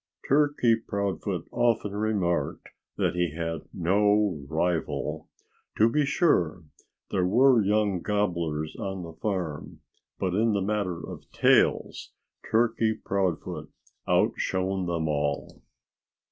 Turkey 0.29 0.75
Proudfoot 0.75 1.47
often 1.51 1.95
remarked 1.95 2.69
that 2.97 3.13
he 3.13 3.35
had 3.35 3.61
no 3.71 4.47
rival. 4.49 5.29
To 5.77 5.91
be 5.91 6.05
sure, 6.07 6.63
there 7.11 7.27
were 7.27 7.61
young 7.61 8.01
gobblers 8.01 8.75
on 8.77 9.03
the 9.03 9.13
farm. 9.13 9.81
But 10.17 10.33
in 10.33 10.53
the 10.53 10.61
matter 10.63 10.99
of 11.07 11.31
tails, 11.31 12.13
Turkey 12.49 12.95
Proudfoot 12.95 13.69
outshone 14.09 14.87
them 14.87 15.07
all. 15.07 15.61